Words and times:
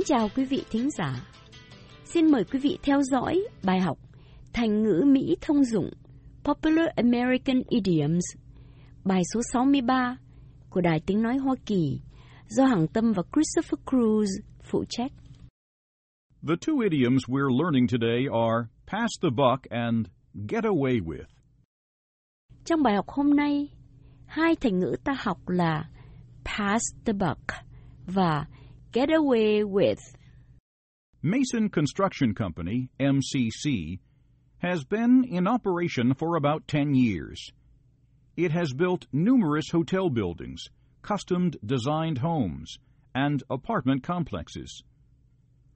Kính 0.00 0.18
chào 0.18 0.28
quý 0.36 0.44
vị 0.44 0.64
thính 0.70 0.90
giả. 0.90 1.26
Xin 2.04 2.30
mời 2.30 2.44
quý 2.44 2.58
vị 2.58 2.78
theo 2.82 3.02
dõi 3.02 3.44
bài 3.64 3.80
học 3.80 3.98
Thành 4.52 4.82
ngữ 4.82 5.02
Mỹ 5.06 5.36
thông 5.40 5.64
dụng 5.64 5.90
Popular 6.44 6.86
American 6.96 7.62
Idioms 7.68 8.24
bài 9.04 9.22
số 9.34 9.40
63 9.52 10.16
của 10.70 10.80
Đài 10.80 11.00
Tiếng 11.06 11.22
Nói 11.22 11.36
Hoa 11.36 11.54
Kỳ 11.66 12.00
do 12.48 12.64
Hằng 12.64 12.86
Tâm 12.88 13.12
và 13.12 13.22
Christopher 13.32 13.80
Cruz 13.86 14.26
phụ 14.62 14.84
trách. 14.88 15.12
The 16.48 16.54
two 16.66 16.80
idioms 16.90 17.22
we're 17.28 17.62
learning 17.62 17.86
today 17.88 18.26
are 18.32 18.68
pass 18.86 19.10
the 19.22 19.30
buck 19.30 19.62
and 19.70 20.06
get 20.48 20.64
away 20.64 21.00
with. 21.04 21.26
Trong 22.64 22.82
bài 22.82 22.94
học 22.94 23.08
hôm 23.08 23.30
nay, 23.30 23.68
hai 24.26 24.56
thành 24.56 24.78
ngữ 24.78 24.96
ta 25.04 25.12
học 25.18 25.48
là 25.48 25.84
pass 26.44 26.82
the 27.04 27.12
buck 27.12 27.40
và 28.06 28.46
get 28.92 29.12
away 29.12 29.64
with. 29.64 30.16
Mason 31.22 31.68
Construction 31.68 32.34
Company, 32.34 32.90
MCC, 32.98 34.00
has 34.58 34.84
been 34.84 35.24
in 35.24 35.46
operation 35.46 36.14
for 36.14 36.36
about 36.36 36.66
10 36.66 36.94
years. 36.94 37.50
It 38.36 38.52
has 38.52 38.72
built 38.72 39.06
numerous 39.12 39.70
hotel 39.70 40.10
buildings, 40.10 40.64
custom 41.02 41.52
designed 41.64 42.18
homes, 42.18 42.78
and 43.14 43.42
apartment 43.50 44.02
complexes. 44.02 44.82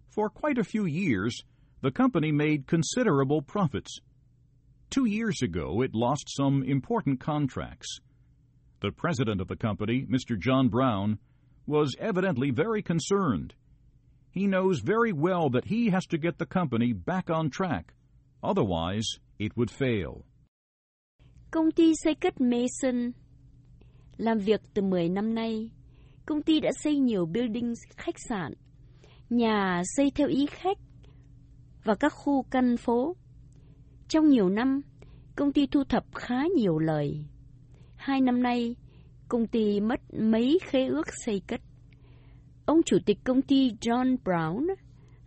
For 0.09 0.31
quite 0.31 0.59
a 0.59 0.65
few 0.65 0.87
years, 0.87 1.43
the 1.83 1.91
company 1.91 2.33
made 2.33 2.67
considerable 2.67 3.43
profits. 3.43 3.99
Two 4.91 5.05
years 5.05 5.43
ago, 5.43 5.83
it 5.83 5.95
lost 5.95 6.29
some 6.29 6.63
important 6.63 7.21
contracts. 7.21 7.99
The 8.81 8.93
president 8.93 9.41
of 9.41 9.49
the 9.49 9.57
company, 9.57 10.07
Mr. 10.09 10.39
John 10.39 10.69
Brown, 10.69 11.19
was 11.67 11.97
evidently 11.99 12.51
very 12.51 12.83
concerned. 12.83 13.55
He 14.31 14.47
knows 14.47 14.81
very 14.81 15.13
well 15.13 15.49
that 15.51 15.65
he 15.65 15.91
has 15.91 16.07
to 16.07 16.19
get 16.19 16.39
the 16.39 16.47
company 16.47 16.93
back 16.93 17.31
on 17.31 17.51
track. 17.51 17.95
Otherwise, 18.43 19.07
it 19.39 19.57
would 19.57 19.71
fail. 19.71 20.25
Công 21.51 21.71
ty 21.71 21.93
xây 21.95 22.15
cất 22.15 22.41
Mason 22.41 23.13
làm 24.17 24.39
việc 24.39 24.61
từ 24.75 24.83
10 24.83 25.09
năm 25.09 25.35
nay. 25.35 25.71
Công 26.27 26.43
ty 26.43 26.61
đã 26.61 26.71
xây 26.83 26.99
nhiều 26.99 27.27
buildings, 27.27 27.79
khách 27.97 28.15
sạn, 28.29 28.53
nhà 29.31 29.83
xây 29.85 30.11
theo 30.15 30.29
ý 30.29 30.47
khách 30.47 30.79
và 31.85 31.95
các 31.95 32.13
khu 32.13 32.43
căn 32.51 32.77
phố. 32.77 33.17
Trong 34.09 34.29
nhiều 34.29 34.49
năm, 34.49 34.81
công 35.37 35.53
ty 35.53 35.67
thu 35.67 35.85
thập 35.85 36.05
khá 36.15 36.43
nhiều 36.57 36.79
lời. 36.79 37.25
Hai 37.97 38.21
năm 38.21 38.43
nay, 38.43 38.77
công 39.29 39.47
ty 39.47 39.81
mất 39.81 40.01
mấy 40.15 40.59
khế 40.63 40.87
ước 40.87 41.07
xây 41.25 41.43
cất. 41.47 41.61
Ông 42.67 42.83
chủ 42.87 42.99
tịch 43.07 43.19
công 43.25 43.43
ty 43.43 43.71
John 43.81 44.17
Brown 44.25 44.75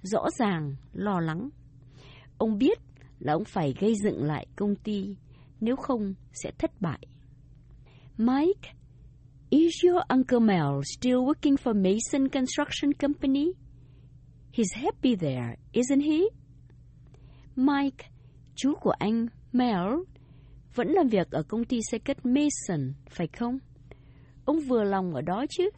rõ 0.01 0.25
ràng 0.39 0.75
lo 0.93 1.19
lắng. 1.19 1.49
Ông 2.37 2.57
biết 2.57 2.79
là 3.19 3.33
ông 3.33 3.45
phải 3.45 3.73
gây 3.79 3.95
dựng 4.03 4.23
lại 4.23 4.47
công 4.55 4.75
ty, 4.75 5.15
nếu 5.61 5.75
không 5.75 6.13
sẽ 6.33 6.51
thất 6.57 6.81
bại. 6.81 6.99
Mike, 8.17 8.73
is 9.49 9.73
your 9.85 10.01
Uncle 10.09 10.39
Mel 10.39 10.81
still 10.97 11.17
working 11.17 11.55
for 11.55 11.73
Mason 11.73 12.27
Construction 12.27 12.93
Company? 12.93 13.45
He's 14.53 14.83
happy 14.83 15.15
there, 15.15 15.55
isn't 15.71 16.03
he? 16.03 16.19
Mike, 17.55 18.09
chú 18.55 18.73
của 18.81 18.93
anh, 18.99 19.27
Mel, 19.53 20.03
vẫn 20.75 20.87
làm 20.87 21.07
việc 21.07 21.31
ở 21.31 21.43
công 21.43 21.65
ty 21.65 21.79
xây 21.91 21.99
cất 21.99 22.17
Mason, 22.25 22.93
phải 23.09 23.27
không? 23.27 23.59
Ông 24.47 24.59
vừa 24.59 24.83
lòng 24.83 25.13
ở 25.13 25.21
đó 25.21 25.45
chứ? 25.49 25.69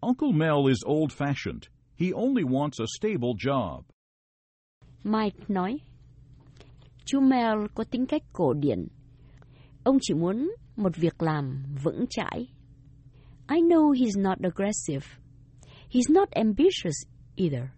Uncle 0.00 0.32
Mel 0.32 0.68
is 0.68 0.78
old 0.86 1.12
fashioned. 1.12 1.60
He 2.00 2.06
only 2.14 2.42
wants 2.42 2.80
a 2.80 2.86
stable 2.98 3.32
job. 3.38 3.82
Mike 5.04 5.38
nói. 5.48 5.78
Chú 7.04 7.20
Mel 7.20 7.66
có 7.74 7.84
tính 7.84 8.06
cách 8.06 8.22
cổ 8.32 8.52
điển. 8.52 8.88
Ông 9.84 9.98
chỉ 10.00 10.14
muốn 10.14 10.50
một 10.76 10.96
việc 10.96 11.22
làm 11.22 11.62
vững 11.84 12.04
chãi. 12.10 12.48
I 13.48 13.60
know 13.60 13.92
he's 13.92 14.22
not 14.22 14.38
aggressive. 14.42 15.06
He's 15.90 16.14
not 16.14 16.28
ambitious 16.30 16.96
either. 17.36 17.68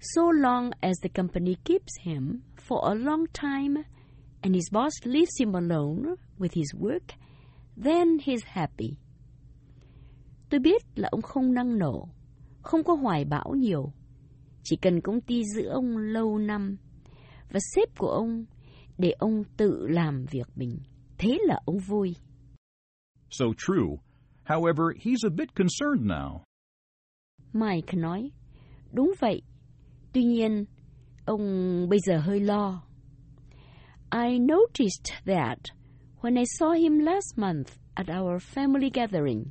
So 0.00 0.22
long 0.42 0.70
as 0.80 0.96
the 1.02 1.22
company 1.22 1.54
keeps 1.64 1.92
him 2.02 2.40
for 2.68 2.78
a 2.90 2.94
long 2.94 3.24
time 3.32 3.82
and 4.42 4.54
his 4.54 4.72
boss 4.72 4.92
leaves 5.04 5.40
him 5.40 5.54
alone 5.54 6.14
with 6.38 6.52
his 6.54 6.74
work, 6.80 7.04
then 7.84 8.18
he's 8.18 8.44
happy. 8.44 8.96
Tôi 10.50 10.60
biết 10.60 10.82
là 10.94 11.08
ông 11.12 11.22
không 11.22 11.54
năng 11.54 11.78
nổ, 11.78 12.08
không 12.62 12.84
có 12.84 12.94
hoài 12.94 13.24
bão 13.24 13.54
nhiều. 13.54 13.92
Chỉ 14.62 14.76
cần 14.76 15.00
công 15.00 15.20
ty 15.20 15.42
giữ 15.44 15.66
ông 15.66 15.96
lâu 15.96 16.38
năm 16.38 16.76
và 17.50 17.60
sếp 17.74 17.98
của 17.98 18.08
ông 18.08 18.44
để 18.98 19.10
ông 19.10 19.44
tự 19.56 19.86
làm 19.88 20.24
việc 20.30 20.48
mình. 20.54 20.78
Thế 21.18 21.38
là 21.46 21.58
ông 21.64 21.78
vui. 21.78 22.16
So 23.30 23.44
true. 23.58 23.96
However, 24.44 24.92
he's 25.04 25.24
a 25.24 25.34
bit 25.36 25.54
concerned 25.54 26.10
now. 26.10 26.40
Mike 27.52 27.96
nói, 27.96 28.30
đúng 28.92 29.12
vậy. 29.20 29.42
Tuy 30.12 30.22
nhiên, 30.24 30.64
ông 31.24 31.40
bây 31.88 31.98
giờ 31.98 32.18
hơi 32.18 32.40
lo. 32.40 32.82
I 34.12 34.38
noticed 34.38 35.24
that 35.24 35.58
when 36.20 36.36
I 36.36 36.44
saw 36.44 36.72
him 36.72 36.98
last 36.98 37.38
month 37.38 37.68
at 37.94 38.06
our 38.20 38.42
family 38.54 38.90
gathering. 38.94 39.44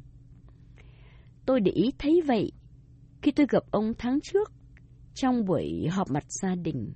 Tôi 1.46 1.60
để 1.60 1.72
ý 1.72 1.92
thấy 2.00 2.22
vậy 2.28 2.52
khi 3.22 3.32
tôi 3.32 3.46
gặp 3.50 3.64
ông 3.72 3.94
tháng 3.98 4.20
trước 4.24 4.52
trong 5.14 5.46
buổi 5.46 5.88
họp 5.92 6.12
mặt 6.12 6.24
gia 6.42 6.56
đình. 6.56 6.94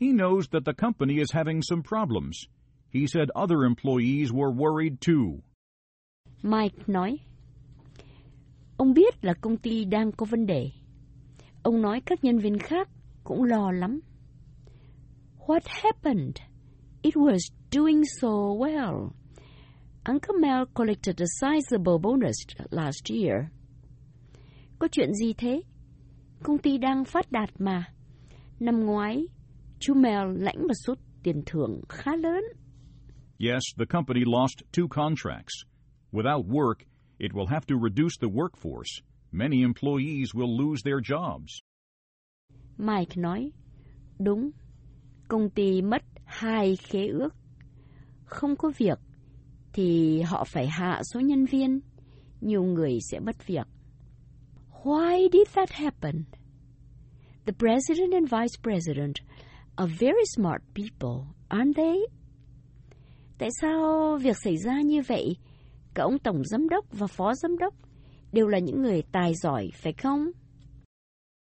He 0.00 0.06
knows 0.06 0.40
that 0.50 0.62
the 0.66 0.72
company 0.72 1.18
is 1.18 1.32
having 1.32 1.62
some 1.62 1.82
problems. 1.82 2.36
He 2.94 3.06
said 3.06 3.28
other 3.42 3.58
employees 3.62 4.30
were 4.30 4.54
worried 4.54 4.96
too. 5.06 5.40
Mike 6.42 6.76
nói, 6.86 7.18
ông 8.76 8.94
biết 8.94 9.24
là 9.24 9.34
công 9.40 9.56
ty 9.56 9.84
đang 9.84 10.12
có 10.12 10.26
vấn 10.30 10.46
đề. 10.46 10.70
Ông 11.62 11.82
nói 11.82 12.00
các 12.06 12.24
nhân 12.24 12.38
viên 12.38 12.58
khác 12.58 12.88
cũng 13.24 13.44
lo 13.44 13.72
lắm. 13.72 14.00
What 15.46 15.60
happened? 15.64 16.36
It 17.02 17.14
was 17.14 17.38
doing 17.70 18.02
so 18.20 18.28
well. 18.58 19.10
Uncle 20.08 20.34
Mel 20.38 20.66
collected 20.66 21.20
a 21.20 21.26
sizable 21.40 21.98
bonus 21.98 22.36
last 22.70 23.10
year. 23.10 23.50
Có 24.78 24.88
chuyện 24.92 25.14
gì 25.14 25.32
thế? 25.32 25.62
Công 26.42 26.58
ty 26.58 26.78
đang 26.78 27.04
phát 27.04 27.32
đạt 27.32 27.50
mà. 27.58 27.84
Năm 28.60 28.86
ngoái, 28.86 29.26
chú 29.78 29.94
Mel 29.94 30.42
lãnh 30.42 30.66
một 30.66 30.74
số 30.86 30.94
tiền 31.22 31.42
thưởng 31.46 31.80
khá 31.88 32.16
lớn. 32.16 32.44
Yes, 33.38 33.62
the 33.78 33.84
company 33.90 34.20
lost 34.26 34.62
two 34.72 34.88
contracts. 34.88 35.54
Without 36.12 36.46
work, 36.46 36.76
it 37.18 37.32
will 37.32 37.46
have 37.46 37.66
to 37.66 37.74
reduce 37.82 38.16
the 38.20 38.28
workforce. 38.28 39.02
Many 39.32 39.60
employees 39.60 40.34
will 40.34 40.58
lose 40.58 40.82
their 40.84 41.00
jobs. 41.00 41.60
Mike 42.78 43.16
nói, 43.16 43.50
đúng, 44.18 44.50
công 45.28 45.50
ty 45.50 45.82
mất 45.82 46.02
hai 46.24 46.76
khế 46.76 47.06
ước. 47.06 47.34
Không 48.24 48.56
có 48.56 48.72
việc, 48.78 48.98
thì 49.76 50.22
họ 50.22 50.44
phải 50.44 50.66
hạ 50.66 51.00
số 51.12 51.20
nhân 51.20 51.44
viên. 51.44 51.80
Nhiều 52.40 52.62
người 52.62 52.98
sẽ 53.10 53.20
mất 53.20 53.46
việc. 53.46 53.66
Why 54.82 55.28
did 55.32 55.54
that 55.54 55.70
happen? 55.70 56.24
The 57.46 57.52
president 57.58 58.12
and 58.12 58.30
vice 58.32 58.62
president 58.62 59.14
are 59.76 59.92
very 59.98 60.24
smart 60.36 60.62
people, 60.74 61.26
aren't 61.48 61.74
they? 61.76 61.96
Tại 63.38 63.48
sao 63.60 63.80
việc 64.22 64.36
xảy 64.44 64.56
ra 64.56 64.80
như 64.80 65.02
vậy? 65.08 65.36
Cả 65.94 66.02
ông 66.02 66.18
tổng 66.18 66.42
giám 66.44 66.68
đốc 66.68 66.84
và 66.92 67.06
phó 67.06 67.34
giám 67.34 67.58
đốc 67.58 67.74
đều 68.32 68.46
là 68.46 68.58
những 68.58 68.82
người 68.82 69.02
tài 69.12 69.34
giỏi, 69.34 69.70
phải 69.74 69.92
không? 69.92 70.24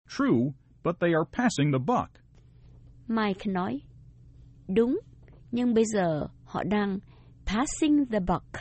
True, 0.09 0.53
but 0.85 0.97
they 1.01 1.11
are 1.11 1.31
passing 1.33 1.73
the 1.73 1.79
buck. 1.79 2.11
Mike 3.09 3.53
nói, 3.53 3.81
đúng, 4.69 5.01
nhưng 5.53 5.75
bây 5.75 5.85
giờ 5.85 6.27
họ 6.45 6.63
đang 6.65 6.99
passing 7.47 8.07
the 8.07 8.21
buck. 8.21 8.61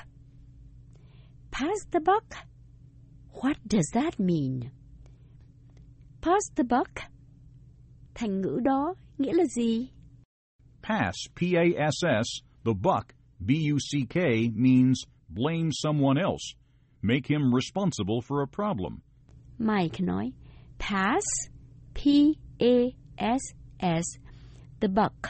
Pass 1.51 1.85
the 1.91 1.99
buck? 1.99 2.35
What 3.41 3.57
does 3.67 3.89
that 3.93 4.19
mean? 4.19 4.71
Pass 6.21 6.51
the 6.55 6.63
buck? 6.63 7.01
Thành 8.13 8.41
ngữ 8.41 8.59
đó 8.63 8.95
nghĩa 9.17 9.33
là 9.33 9.43
gì? 9.45 9.89
Pass, 10.81 11.15
P-A-S-S, 11.35 12.27
the 12.63 12.73
buck, 12.73 13.13
B-U-C-K, 13.39 14.51
means 14.55 15.03
blame 15.29 15.71
someone 15.71 16.17
else. 16.17 16.55
Make 17.01 17.27
him 17.27 17.53
responsible 17.53 18.21
for 18.21 18.43
a 18.43 18.47
problem. 18.47 19.01
Mike 19.57 19.99
nói, 19.99 20.31
pass, 20.77 21.23
P-A-S-S, 21.95 22.43
the 24.79 24.87
buck, 24.87 25.29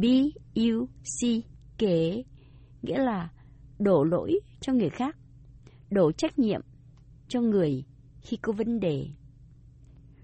B-U-C-K, 0.00 1.44
nghĩa 2.82 2.98
là 2.98 3.28
đổ 3.78 4.04
lỗi 4.04 4.40
cho 4.60 4.72
người 4.72 4.90
khác, 4.90 5.16
đổ 5.90 6.12
trách 6.12 6.38
nhiệm 6.38 6.60
cho 7.28 7.40
người 7.40 7.84
khi 8.20 8.36
có 8.36 8.52
vấn 8.52 8.80
đề. 8.80 9.06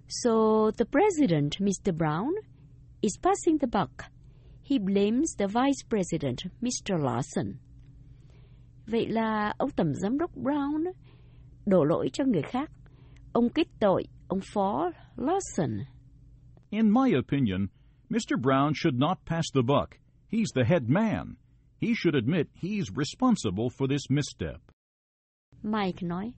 So 0.09 0.31
the 0.79 0.85
president, 0.85 1.53
Mr. 1.61 1.93
Brown, 1.93 2.31
is 3.01 3.13
passing 3.23 3.59
the 3.59 3.67
buck. 3.81 3.93
He 4.71 4.79
blames 4.79 5.37
the 5.39 5.47
vice 5.47 5.83
president, 5.89 6.39
Mr. 6.61 6.99
Lawson. 6.99 7.53
Vậy 8.87 9.07
là 9.09 9.55
ông 9.59 9.71
tổng 9.71 9.95
giám 9.95 10.19
đốc 10.19 10.37
Brown 10.37 10.85
đổ 11.67 11.85
lỗi 11.85 12.11
cho 12.13 12.25
người 12.25 12.43
khác. 12.43 12.71
Ông 13.33 13.49
kết 13.49 13.67
tội 13.81 14.05
ông 14.29 14.41
phó 14.55 14.91
Lawson. 15.17 15.85
In 16.71 16.91
my 16.91 17.15
opinion, 17.19 17.67
Mr. 18.11 18.37
Brown 18.43 18.73
should 18.75 18.99
not 18.99 19.19
pass 19.27 19.45
the 19.55 19.63
buck. 19.63 19.91
He's 20.31 20.53
the 20.55 20.65
head 20.65 20.83
man. 20.87 21.35
He 21.81 21.95
should 21.95 22.15
admit 22.15 22.49
he's 22.55 22.91
responsible 22.97 23.71
for 23.71 23.87
this 23.89 24.11
misstep. 24.11 24.61
Mike 25.63 26.03
nói, 26.03 26.33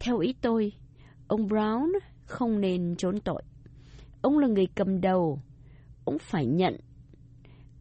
theo 0.00 0.18
ý 0.18 0.34
tôi, 0.40 0.72
ông 1.28 1.48
Brown 1.48 1.88
không 2.26 2.60
nên 2.60 2.96
trốn 2.96 3.20
tội. 3.20 3.42
Ông 4.22 4.38
là 4.38 4.48
người 4.48 4.66
cầm 4.74 5.00
đầu. 5.00 5.42
Ông 6.04 6.18
phải 6.18 6.46
nhận. 6.46 6.76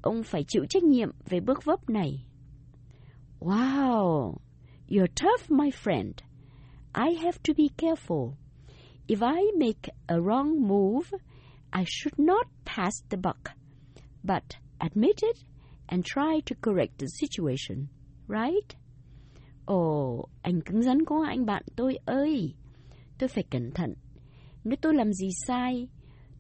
Ông 0.02 0.24
phải 0.24 0.44
chịu 0.48 0.66
trách 0.70 0.84
nhiệm 0.84 1.10
về 1.30 1.40
bước 1.40 1.66
vấp 1.66 1.90
này. 1.90 2.26
Wow, 3.40 4.38
you're 4.88 5.08
tough, 5.16 5.50
my 5.50 5.70
friend. 5.70 6.14
I 6.94 7.16
have 7.16 7.40
to 7.48 7.54
be 7.58 7.68
careful. 7.78 8.34
If 9.08 9.22
I 9.22 9.52
make 9.60 9.94
a 10.08 10.16
wrong 10.16 10.68
move, 10.68 11.10
I 11.72 11.84
should 11.88 12.20
not 12.20 12.48
pass 12.66 12.94
the 13.10 13.18
buck, 13.18 13.56
but 14.24 14.44
admit 14.80 15.16
it 15.22 15.38
and 15.92 16.06
try 16.06 16.40
to 16.46 16.56
correct 16.62 16.98
the 17.00 17.08
situation, 17.08 17.88
right? 18.28 18.76
Ồ, 19.66 20.26
anh 20.42 20.62
cứng 20.62 20.82
rắn 20.82 21.06
quá 21.06 21.28
anh 21.28 21.46
bạn 21.46 21.64
tôi 21.76 21.96
ơi. 22.06 22.54
Tôi 23.20 23.30
phải 23.30 23.44
cẩn 23.52 23.72
thận. 23.72 23.94
Nếu 24.64 24.76
tôi 24.82 24.94
làm 24.94 25.14
gì 25.14 25.28
sai, 25.48 25.88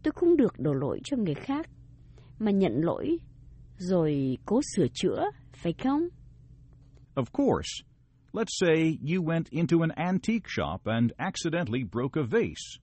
tôi 0.03 0.11
không 0.15 0.37
được 0.37 0.59
đổ 0.59 0.73
lỗi 0.73 0.99
cho 1.03 1.17
người 1.17 1.33
khác, 1.33 1.69
mà 2.39 2.51
nhận 2.51 2.73
lỗi, 2.73 3.17
rồi 3.77 4.37
cố 4.45 4.61
sửa 4.75 4.87
chữa, 4.93 5.23
phải 5.53 5.73
không? 5.83 6.01
Of 7.15 7.25
course. 7.33 7.69
Let's 8.33 8.55
say 8.59 8.97
you 9.01 9.23
went 9.23 9.43
into 9.49 9.77
an 9.81 9.89
antique 9.95 10.47
shop 10.47 10.85
and 10.85 11.11
accidentally 11.17 11.83
broke 11.91 12.21
a 12.21 12.23
vase. 12.31 12.79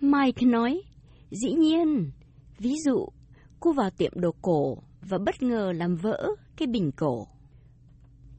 Mike 0.00 0.46
nói, 0.46 0.82
dĩ 1.30 1.52
nhiên. 1.52 2.10
Ví 2.58 2.74
dụ, 2.84 3.06
cô 3.60 3.72
vào 3.72 3.90
tiệm 3.90 4.12
đồ 4.14 4.30
cổ 4.42 4.82
và 5.02 5.18
bất 5.18 5.42
ngờ 5.42 5.72
làm 5.72 5.96
vỡ 5.96 6.28
cái 6.56 6.68
bình 6.68 6.90
cổ. 6.96 7.26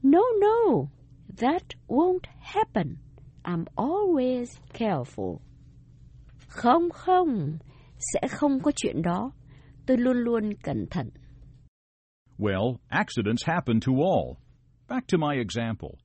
No, 0.02 0.20
no, 0.40 0.86
that 1.36 1.62
won't 1.88 2.26
happen. 2.40 2.96
I'm 3.42 3.64
always 3.76 4.46
careful. 4.72 5.38
Không, 6.48 6.90
không, 6.90 7.58
sẽ 7.98 8.28
không 8.28 8.60
có 8.60 8.72
chuyện 8.76 9.02
đó. 9.02 9.30
Tôi 9.86 9.96
luôn 9.96 10.16
luôn 10.16 10.54
cẩn 10.62 10.86
thận. 10.90 11.10
Well, 12.38 12.76
accidents 12.88 13.46
happen 13.46 13.80
to 13.80 13.92
all. 13.92 14.36
Back 14.88 15.06
to 15.08 15.18
my 15.18 15.36
example. 15.36 15.98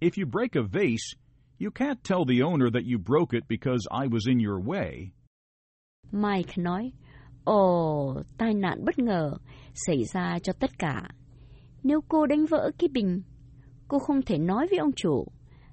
If 0.00 0.10
you 0.18 0.30
break 0.30 0.54
a 0.54 0.62
vase, 0.72 1.16
you 1.58 1.70
can't 1.70 2.04
tell 2.04 2.24
the 2.28 2.42
owner 2.44 2.70
that 2.72 2.82
you 2.84 2.98
broke 2.98 3.38
it 3.38 3.44
because 3.48 3.86
I 3.90 4.06
was 4.08 4.26
in 4.28 4.38
your 4.38 4.60
way. 4.60 5.10
Mike 6.12 6.56
nói, 6.56 6.92
Ồ, 7.44 8.22
tai 8.38 8.54
nạn 8.54 8.84
bất 8.84 8.98
ngờ 8.98 9.30
xảy 9.86 10.04
ra 10.04 10.38
cho 10.38 10.52
tất 10.52 10.78
cả. 10.78 11.08
Nếu 11.82 12.00
cô 12.08 12.26
đánh 12.26 12.46
vỡ 12.46 12.70
cái 12.78 12.88
bình, 12.88 13.22
cô 13.88 13.98
không 13.98 14.22
thể 14.22 14.38
nói 14.38 14.66
với 14.70 14.78
ông 14.78 14.92
chủ 14.96 15.26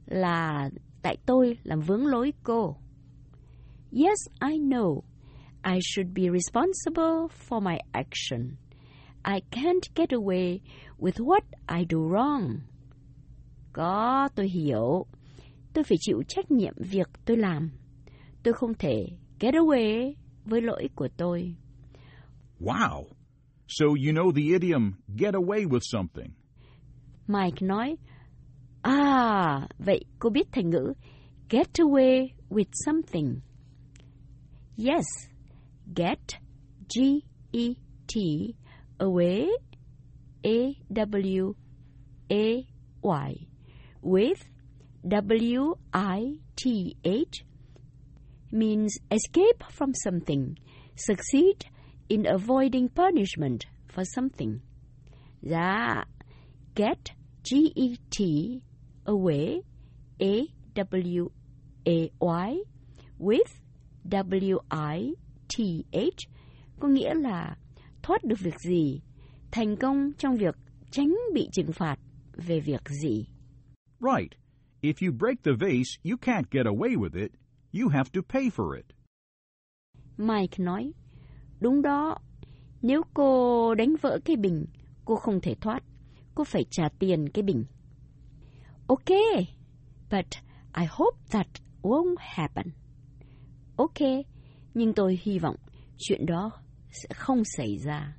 là 0.06 0.70
tại 1.02 1.18
tôi 1.26 1.58
làm 1.64 1.80
vướng 1.80 2.08
lối 2.08 2.34
cô. 2.44 2.76
Yes, 3.92 4.20
I 4.52 4.60
know. 4.60 5.02
I 5.74 5.80
should 5.82 6.14
be 6.14 6.24
responsible 6.24 7.28
for 7.50 7.62
my 7.62 7.78
action. 7.92 8.56
I 9.24 9.40
can't 9.52 9.82
get 9.96 10.10
away 10.10 10.60
with 10.98 11.26
what 11.26 11.42
I 11.68 11.86
do 11.90 11.98
wrong. 11.98 12.58
Có, 13.74 14.30
tôi 14.36 14.50
hiểu. 14.50 15.06
Tôi 15.74 15.84
phải 15.84 15.98
chịu 16.00 16.24
trách 16.28 16.52
nhiệm 16.52 16.74
việc 16.78 17.10
tôi 17.26 17.38
làm. 17.38 17.72
Tôi 18.44 18.54
không 18.54 18.74
thể 18.74 19.08
get 19.40 19.54
away 19.54 20.14
với 20.46 20.62
lỗi 20.62 20.90
của 20.96 21.08
tôi. 21.18 21.56
Wow! 22.60 23.04
So 23.68 23.96
you 23.96 24.14
know 24.14 24.32
the 24.32 24.54
idiom, 24.54 24.98
get 25.16 25.36
away 25.36 25.66
with 25.66 25.84
something. 25.84 26.34
Mike 27.28 27.62
nói, 27.62 27.96
À, 28.82 29.68
vậy 29.80 30.00
cô 30.20 30.30
biết 30.30 30.48
thành 30.52 30.70
ngữ 30.70 30.94
get 31.50 31.80
away 31.80 32.34
with 32.50 32.70
something. 32.86 33.42
Yes, 34.76 35.06
get, 35.96 36.40
G-E-T, 36.90 38.56
away, 39.00 39.48
A-W-A-Y, 40.44 41.54
with, 44.02 44.40
W-I-T-H, 45.08 46.34
means 48.52 48.98
escape 49.12 49.64
from 49.70 49.94
something, 49.94 50.56
succeed 50.96 51.66
in 52.08 52.26
avoiding 52.26 52.90
punishment 52.90 53.66
for 53.88 54.04
something. 54.16 54.60
Dạ, 55.42 56.06
get, 56.76 56.98
G-E-T, 57.44 58.20
away, 59.06 59.62
A-W-A-Y, 60.20 61.28
with, 63.20 63.62
W-I-T-H, 64.10 65.14
có 66.80 66.88
nghĩa 66.88 67.14
là 67.14 67.58
thoát 68.04 68.24
được 68.24 68.40
việc 68.40 68.60
gì, 68.60 69.02
thành 69.52 69.76
công 69.76 70.12
trong 70.18 70.36
việc 70.36 70.56
tránh 70.92 71.16
bị 71.34 71.50
trừng 71.52 71.72
phạt 71.74 72.00
về 72.36 72.60
việc 72.60 72.82
gì. 73.02 73.26
Right. 74.00 74.32
If 74.82 74.94
you 75.02 75.12
break 75.12 75.44
the 75.44 75.52
vase, 75.52 75.98
you 76.04 76.18
can't 76.18 76.52
get 76.52 76.66
away 76.66 76.96
with 76.96 77.16
it. 77.16 77.32
You 77.74 77.90
have 77.90 78.12
to 78.14 78.22
pay 78.30 78.50
for 78.50 78.76
it. 78.76 78.86
Mike 80.18 80.60
nói, 80.60 80.94
đúng 81.64 81.82
đó, 81.82 82.18
nếu 82.82 83.02
cô 83.14 83.76
đánh 83.76 83.96
vỡ 84.02 84.20
cái 84.26 84.36
bình, 84.36 84.66
cô 85.06 85.16
không 85.16 85.42
thể 85.42 85.56
thoát. 85.62 85.84
Cô 86.36 86.44
phải 86.44 86.66
trả 86.70 86.90
tiền 87.00 87.30
cái 87.34 87.44
bình. 87.44 87.66
Okay, 88.88 89.56
but 90.12 90.26
I 90.78 90.86
hope 90.90 91.18
that 91.32 91.48
won't 91.82 92.16
happen. 92.18 92.68
Okay, 93.76 94.24
nhưng 94.74 94.94
tôi 94.94 95.20
hy 95.24 95.40
vọng 95.40 95.56
chuyện 95.98 96.26
đó 96.26 96.52
sẽ 96.92 97.10
không 97.16 97.44
xảy 97.58 97.78
ra. 97.78 98.18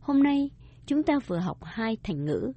Hôm 0.00 0.22
nay, 0.22 0.50
chúng 0.86 1.02
ta 1.02 1.14
vừa 1.26 1.38
học 1.38 1.58
hai 1.62 1.96
thành 2.02 2.24
ngữ. 2.24 2.52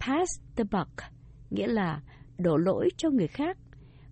Pass 0.00 0.40
the 0.56 0.64
buck, 0.64 1.02
nghĩa 1.50 1.66
là 1.66 2.02
đổ 2.38 2.56
lỗi 2.56 2.88
cho 2.96 3.10
người 3.10 3.28
khác, 3.28 3.58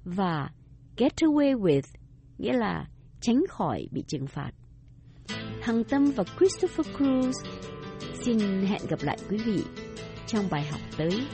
và 0.05 0.51
get 0.97 1.13
away 1.17 1.61
with, 1.61 1.97
nghĩa 2.39 2.53
là 2.53 2.89
tránh 3.21 3.45
khỏi 3.49 3.89
bị 3.93 4.05
trừng 4.09 4.27
phạt. 4.27 4.51
Hằng 5.65 5.85
Tâm 5.85 6.11
và 6.17 6.25
Christopher 6.39 6.87
Cruz 6.97 7.33
xin 8.25 8.39
hẹn 8.39 8.81
gặp 8.89 8.99
lại 9.03 9.19
quý 9.31 9.39
vị 9.39 9.63
trong 10.27 10.45
bài 10.51 10.65
học 10.71 10.81
tới. 10.97 11.27